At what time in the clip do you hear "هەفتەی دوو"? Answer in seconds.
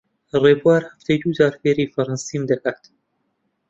0.91-1.35